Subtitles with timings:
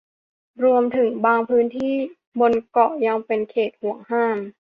[0.63, 1.95] รวมถึงบางพื้นที่
[2.39, 4.37] บนเกาะยังเป็นเขตหวงห้าม